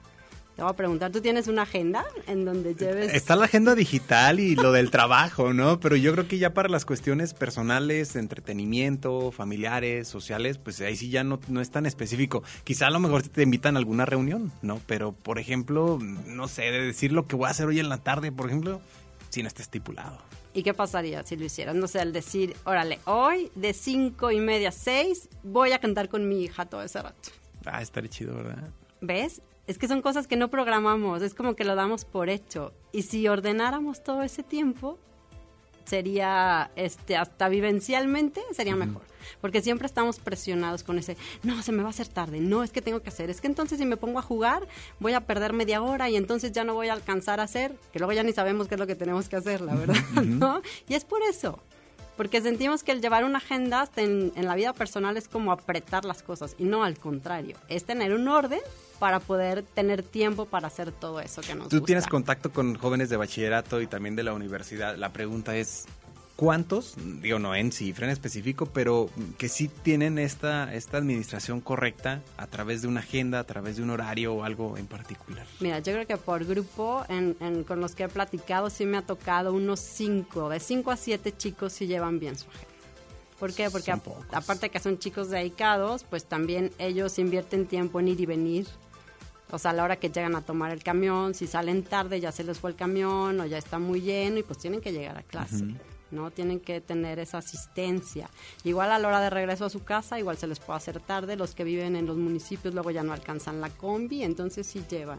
[0.56, 3.14] Te voy a preguntar, ¿tú tienes una agenda en donde lleves...
[3.14, 5.80] Está la agenda digital y lo del trabajo, ¿no?
[5.80, 10.94] Pero yo creo que ya para las cuestiones personales, de entretenimiento, familiares, sociales, pues ahí
[10.94, 12.42] sí ya no, no es tan específico.
[12.64, 14.78] Quizá a lo mejor te invitan a alguna reunión, ¿no?
[14.86, 17.96] Pero, por ejemplo, no sé, de decir lo que voy a hacer hoy en la
[17.96, 18.82] tarde, por ejemplo,
[19.30, 20.18] si no está estipulado.
[20.52, 21.74] ¿Y qué pasaría si lo hicieras?
[21.74, 26.10] No sé, al decir, órale, hoy de cinco y media a seis voy a cantar
[26.10, 27.30] con mi hija todo ese rato.
[27.64, 28.68] Ah, estaría chido, ¿verdad?
[29.00, 29.40] ¿Ves?
[29.66, 32.72] Es que son cosas que no programamos, es como que lo damos por hecho.
[32.92, 34.98] Y si ordenáramos todo ese tiempo,
[35.84, 39.02] sería, este, hasta vivencialmente, sería mejor.
[39.40, 42.70] Porque siempre estamos presionados con ese, no, se me va a hacer tarde, no, es
[42.70, 44.66] que tengo que hacer, es que entonces si me pongo a jugar,
[44.98, 47.98] voy a perder media hora y entonces ya no voy a alcanzar a hacer, que
[47.98, 50.60] luego ya ni sabemos qué es lo que tenemos que hacer, la verdad, ¿no?
[50.88, 51.60] Y es por eso.
[52.16, 56.04] Porque sentimos que el llevar una agenda en, en la vida personal es como apretar
[56.04, 58.60] las cosas y no al contrario, es tener un orden
[58.98, 61.86] para poder tener tiempo para hacer todo eso que nos Tú gusta.
[61.86, 64.96] tienes contacto con jóvenes de bachillerato y también de la universidad.
[64.96, 65.86] La pregunta es,
[66.36, 66.94] ¿cuántos?
[67.20, 72.46] Digo, no en cifra en específico, pero que sí tienen esta, esta administración correcta a
[72.46, 75.46] través de una agenda, a través de un horario o algo en particular.
[75.60, 78.96] Mira, yo creo que por grupo, en, en- con los que he platicado, sí me
[78.96, 82.66] ha tocado unos cinco, de cinco a siete chicos sí llevan bien su agenda.
[83.38, 83.70] ¿Por qué?
[83.70, 84.00] Porque a-
[84.32, 88.66] aparte que son chicos dedicados, pues también ellos invierten tiempo en ir y venir.
[89.50, 92.32] O sea, a la hora que llegan a tomar el camión, si salen tarde ya
[92.32, 95.18] se les fue el camión o ya está muy lleno y pues tienen que llegar
[95.18, 95.64] a clase.
[96.12, 96.30] ¿No?
[96.30, 98.28] Tienen que tener esa asistencia.
[98.64, 101.36] Igual a la hora de regreso a su casa, igual se les puede hacer tarde.
[101.36, 105.18] Los que viven en los municipios luego ya no alcanzan la combi, entonces sí llevan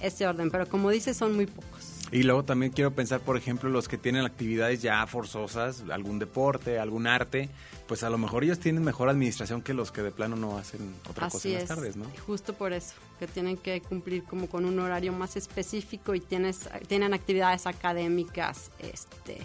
[0.00, 0.50] ese orden.
[0.50, 1.98] Pero como dices, son muy pocos.
[2.10, 6.78] Y luego también quiero pensar, por ejemplo, los que tienen actividades ya forzosas, algún deporte,
[6.78, 7.50] algún arte,
[7.86, 10.94] pues a lo mejor ellos tienen mejor administración que los que de plano no hacen
[11.08, 12.06] otra cosa en es, las tardes, ¿no?
[12.26, 16.68] justo por eso, que tienen que cumplir como con un horario más específico y tienes,
[16.86, 19.38] tienen actividades académicas, este,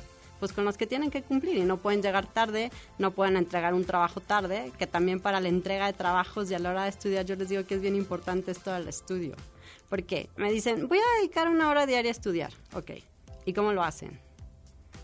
[0.43, 3.73] pues con las que tienen que cumplir y no pueden llegar tarde, no pueden entregar
[3.73, 6.89] un trabajo tarde, que también para la entrega de trabajos y a la hora de
[6.89, 9.37] estudiar yo les digo que es bien importante esto del estudio.
[9.87, 12.91] porque Me dicen, voy a dedicar una hora diaria a estudiar, ok,
[13.45, 14.19] ¿y cómo lo hacen?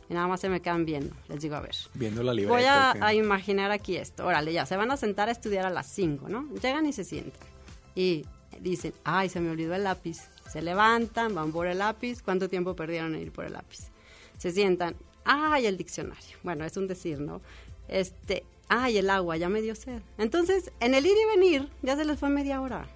[0.10, 1.78] Y nada más se me quedan viendo, les digo, a ver.
[1.94, 2.54] Viendo la libreta.
[2.54, 4.26] Voy a, a imaginar aquí esto.
[4.26, 6.50] Órale, ya, se van a sentar a estudiar a las 5, ¿no?
[6.56, 7.48] Llegan y se sientan.
[7.96, 8.26] Y
[8.60, 10.20] dicen, ay, se me olvidó el lápiz.
[10.52, 12.22] Se levantan, van por el lápiz.
[12.22, 13.90] ¿Cuánto tiempo perdieron en ir por el lápiz?
[14.40, 14.96] Se sientan,
[15.30, 16.38] ay, el diccionario.
[16.42, 17.40] Bueno, es un decir, ¿no?
[17.88, 20.02] Este, ay, el agua, ya me dio sed.
[20.18, 22.88] Entonces, en el ir y venir, ya se les fue media hora.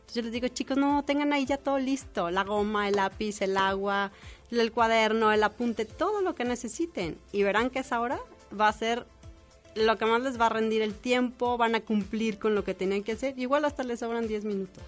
[0.00, 2.30] Entonces yo les digo, chicos, no, tengan ahí ya todo listo.
[2.30, 4.12] La goma, el lápiz, el agua,
[4.50, 7.18] el cuaderno, el apunte, todo lo que necesiten.
[7.32, 8.18] Y verán que esa hora
[8.58, 9.06] va a ser
[9.74, 12.72] lo que más les va a rendir el tiempo, van a cumplir con lo que
[12.72, 13.38] tenían que hacer.
[13.38, 14.84] Igual hasta les sobran 10 minutos,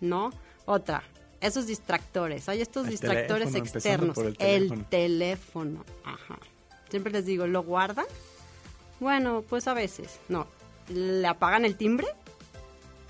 [0.00, 0.30] ¿no?
[0.64, 1.04] Otra,
[1.40, 2.48] esos distractores.
[2.48, 4.18] Hay estos El distractores teléfono, externos.
[4.18, 4.84] el el teléfono.
[4.90, 5.84] teléfono.
[6.04, 6.38] Ajá.
[6.90, 8.06] Siempre les digo, ¿lo guardan?
[9.00, 10.18] Bueno, pues a veces.
[10.28, 10.46] No.
[10.88, 12.06] ¿Le apagan el timbre?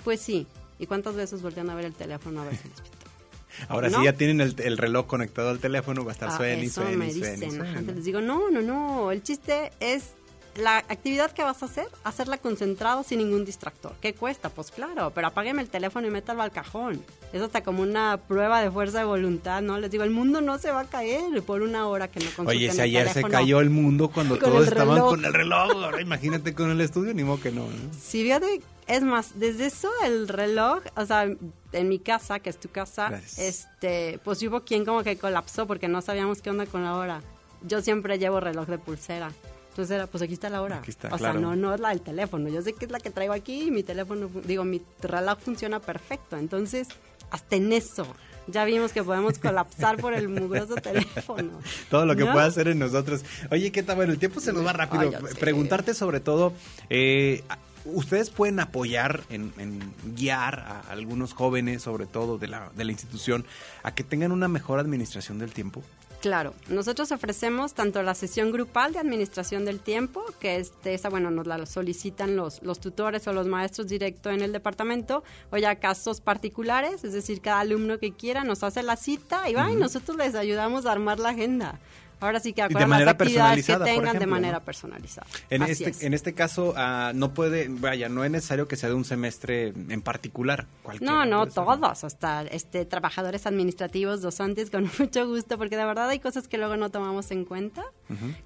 [0.04, 0.46] Pues sí.
[0.78, 2.78] ¿Y cuántas veces voltean a ver el teléfono a ver si les?
[3.68, 3.98] Ahora ¿no?
[3.98, 6.66] sí ya tienen el, el reloj conectado al teléfono, va a estar Ah, suene y
[6.66, 7.50] eso suene me y suene y dicen.
[7.52, 7.92] suene, Ajá, ¿no?
[7.92, 9.10] Les digo, no, no, no.
[9.12, 10.10] El chiste es
[10.58, 13.92] la actividad que vas a hacer, hacerla concentrado sin ningún distractor.
[14.00, 14.48] ¿Qué cuesta?
[14.48, 17.02] Pues claro, pero apágueme el teléfono y métalo al cajón.
[17.32, 19.78] Es hasta como una prueba de fuerza de voluntad, ¿no?
[19.78, 22.56] Les digo, el mundo no se va a caer por una hora que no consulten
[22.56, 25.10] Oye, si ayer se cayó el mundo cuando todos estaban reloj.
[25.10, 27.92] con el reloj, ahora imagínate con el estudio, ni modo que no, ¿no?
[27.92, 32.58] Sí, fíjate, es más, desde eso el reloj, o sea, en mi casa, que es
[32.58, 33.38] tu casa, Gracias.
[33.38, 37.22] este, pues hubo quien como que colapsó porque no sabíamos qué onda con la hora.
[37.62, 39.32] Yo siempre llevo reloj de pulsera.
[39.76, 40.78] Entonces era, pues aquí está la hora.
[40.78, 41.34] Aquí está, o claro.
[41.34, 42.48] sea, no, no es la del teléfono.
[42.48, 45.80] Yo sé que es la que traigo aquí y mi teléfono, digo, mi reloj funciona
[45.80, 46.38] perfecto.
[46.38, 46.88] Entonces,
[47.30, 48.06] hasta en eso,
[48.46, 51.60] ya vimos que podemos colapsar por el mugroso teléfono.
[51.90, 52.32] Todo lo que ¿No?
[52.32, 53.22] pueda hacer en nosotros.
[53.50, 53.96] Oye, ¿qué tal?
[53.96, 55.02] Bueno, el tiempo se nos va rápido.
[55.02, 55.34] Ay, ya sé.
[55.34, 56.54] Preguntarte sobre todo,
[56.88, 57.44] eh,
[57.84, 62.92] ¿ustedes pueden apoyar en, en guiar a algunos jóvenes, sobre todo de la, de la
[62.92, 63.44] institución,
[63.82, 65.82] a que tengan una mejor administración del tiempo?
[66.26, 71.08] Claro, nosotros ofrecemos tanto la sesión grupal de administración del tiempo, que es de esa,
[71.08, 75.22] bueno, nos la solicitan los, los tutores o los maestros directo en el departamento,
[75.52, 79.54] o ya casos particulares, es decir, cada alumno que quiera nos hace la cita y
[79.54, 81.78] va y nosotros les ayudamos a armar la agenda.
[82.20, 84.64] Ahora sí que de acuerdan manera las actividades que tengan de ejemplo, manera ¿no?
[84.64, 85.26] personalizada.
[85.50, 86.02] En Así este, es.
[86.02, 89.68] en este caso, ah, no puede, vaya, no es necesario que sea de un semestre
[89.68, 90.66] en particular.
[91.00, 91.54] No, no, ser.
[91.54, 96.56] todos, hasta este trabajadores administrativos, dosantes, con mucho gusto, porque de verdad hay cosas que
[96.58, 97.84] luego no tomamos en cuenta.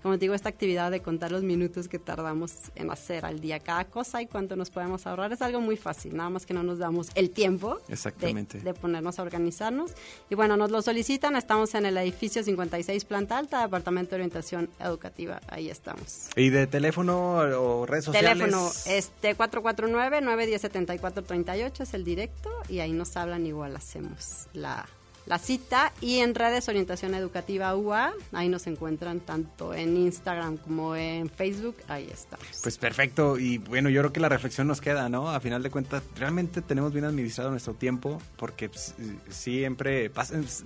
[0.03, 3.61] Como te digo, esta actividad de contar los minutos que tardamos en hacer al día
[3.61, 6.63] cada cosa y cuánto nos podemos ahorrar es algo muy fácil, nada más que no
[6.63, 8.47] nos damos el tiempo de-.
[8.63, 9.93] De, ponernos a organizarnos.
[10.29, 14.69] Y bueno, nos lo solicitan, estamos en el edificio 56, planta alta, Departamento de Orientación
[14.79, 16.29] Educativa, ahí estamos.
[16.37, 18.33] ¿Y de teléfono o redes sociales?
[18.33, 24.89] Teléfono este 449-910-7438 es el directo y ahí nos hablan igual hacemos la,
[25.27, 30.97] la cita y en redes orientación educativa UA ahí nos encuentran tanto en Instagram como
[30.97, 32.47] en Facebook ahí estamos.
[32.62, 35.31] Pues perfecto, y bueno, yo creo que la reflexión nos queda, ¿no?
[35.31, 38.95] A final de cuentas, realmente tenemos bien administrado nuestro tiempo, porque pues,
[39.29, 40.11] siempre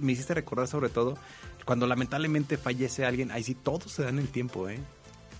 [0.00, 1.18] me hiciste recordar sobre todo,
[1.64, 4.78] cuando lamentablemente fallece alguien, ahí sí todos se dan el tiempo, ¿eh?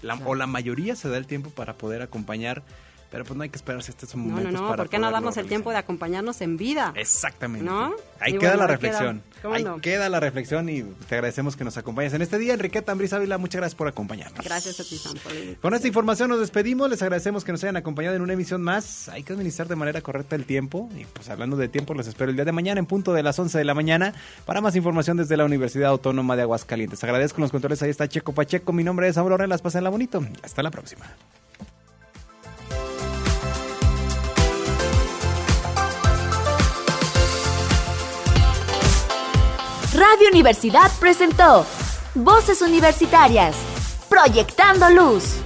[0.03, 2.62] La- O la mayoría se da el tiempo para poder acompañar,
[3.15, 4.99] pero pues no hay que esperarse hasta esos no, no, momentos no, para ¿por qué
[4.99, 6.93] no darnos el tiempo de acompañarnos en vida?
[6.97, 7.65] Exactamente.
[7.65, 7.95] ¿No?
[8.19, 8.91] Ahí Y queda bueno, la queda.
[8.91, 9.23] reflexión.
[9.41, 9.81] ¿Cómo Ahí no?
[9.81, 12.55] queda la reflexión y te agradecemos que nos acompañes en este día.
[12.55, 14.45] Enriqueta Ambris Ávila, muchas gracias por acompañarnos.
[14.45, 15.33] Gracias a ti, Sam, por.
[15.61, 19.09] Con esta información nos despedimos, les agradecemos que nos hayan acompañado en una emisión más.
[19.11, 22.31] Hay que administrar de manera correcta el tiempo y pues hablando de tiempo les espero
[22.31, 24.12] el día de mañana en punto de las 11 de la mañana
[24.45, 27.05] para más información desde la Universidad Autónoma de Aguascalientes.
[27.05, 30.27] Agradezco los controles, ahí está Checo Pacheco, mi nombre es Aurora, las pasen la bonito.
[30.43, 31.05] Hasta la próxima.
[40.07, 41.65] Radio Universidad presentó
[42.15, 43.57] Voces Universitarias,
[44.11, 45.44] Proyectando Luz.